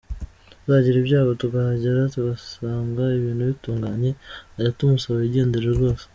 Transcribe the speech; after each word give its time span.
Uzagira 0.65 0.97
ibyago 0.99 1.31
tukahagera 1.41 2.11
tugasanga 2.13 3.03
ibintu 3.17 3.41
ntibitunganye, 3.45 4.09
tuzajya 4.17 4.71
tumusaba 4.77 5.17
yigendere 5.23 5.67
rwose. 5.75 6.03